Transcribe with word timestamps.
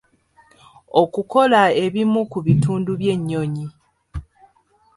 Okukola 1.01 1.61
ebimu 1.83 2.21
ku 2.31 2.37
bitundu 2.45 2.91
by’ennyonyi. 2.99 3.67